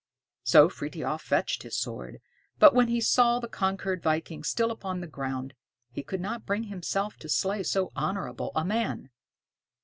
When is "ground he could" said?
5.05-6.19